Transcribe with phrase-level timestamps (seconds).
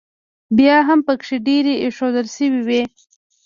[0.57, 2.81] بیا هم پکې ډېرې ایښوول شوې وې.